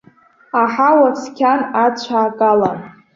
[0.61, 2.79] Аҳауа цқьан, ацәаак алан.